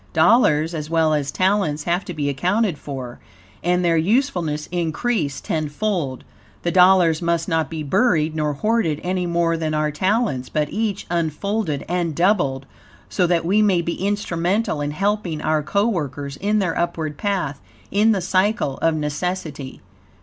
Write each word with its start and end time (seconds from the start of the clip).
Dollars, 0.13 0.73
as 0.73 0.89
well 0.89 1.13
as 1.13 1.29
talents, 1.31 1.83
have 1.83 2.03
to 2.05 2.13
be 2.15 2.27
accounted 2.27 2.79
for, 2.79 3.19
and 3.63 3.85
their 3.85 3.97
usefulness 3.97 4.67
increased 4.71 5.45
tenfold. 5.45 6.23
The 6.63 6.71
dollars 6.71 7.21
must 7.21 7.47
not 7.47 7.69
be 7.69 7.83
buried 7.83 8.35
nor 8.35 8.53
hoarded 8.53 8.99
any 9.03 9.27
more 9.27 9.55
than 9.57 9.75
our 9.75 9.91
talents, 9.91 10.49
but 10.49 10.71
each, 10.73 11.05
unfolded 11.11 11.85
and 11.87 12.15
doubled, 12.15 12.65
so 13.09 13.27
that 13.27 13.45
we 13.45 13.61
may 13.61 13.83
be 13.83 13.93
instrumental 13.93 14.81
in 14.81 14.89
helping 14.89 15.39
our 15.39 15.61
coworkers 15.61 16.35
in 16.35 16.57
their 16.57 16.75
upward 16.75 17.15
path, 17.19 17.61
in 17.91 18.11
the 18.11 18.21
Cycle 18.21 18.79
of 18.81 18.95
Necessity. 18.95 19.81